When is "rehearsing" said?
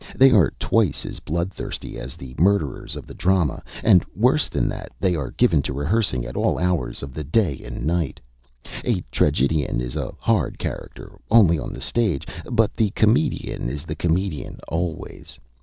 5.73-6.25